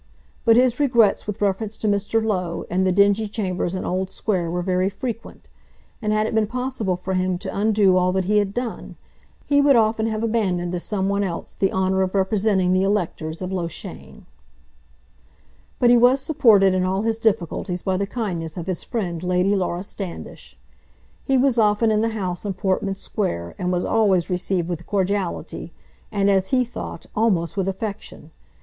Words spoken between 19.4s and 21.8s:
Laura Standish. He was